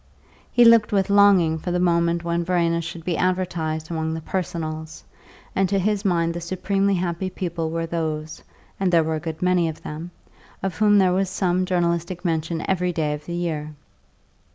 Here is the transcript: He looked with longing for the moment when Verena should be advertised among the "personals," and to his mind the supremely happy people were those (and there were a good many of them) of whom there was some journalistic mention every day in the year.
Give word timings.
He 0.51 0.65
looked 0.65 0.91
with 0.91 1.11
longing 1.11 1.59
for 1.59 1.69
the 1.69 1.79
moment 1.79 2.23
when 2.23 2.43
Verena 2.43 2.81
should 2.81 3.05
be 3.05 3.17
advertised 3.17 3.91
among 3.91 4.15
the 4.15 4.21
"personals," 4.21 5.03
and 5.55 5.69
to 5.69 5.77
his 5.77 6.03
mind 6.03 6.33
the 6.33 6.41
supremely 6.41 6.95
happy 6.95 7.29
people 7.29 7.69
were 7.69 7.85
those 7.85 8.41
(and 8.79 8.91
there 8.91 9.03
were 9.03 9.17
a 9.17 9.19
good 9.19 9.43
many 9.43 9.69
of 9.69 9.83
them) 9.83 10.09
of 10.63 10.75
whom 10.75 10.97
there 10.97 11.13
was 11.13 11.29
some 11.29 11.67
journalistic 11.67 12.25
mention 12.25 12.67
every 12.67 12.91
day 12.91 13.13
in 13.13 13.21
the 13.27 13.35
year. 13.35 13.75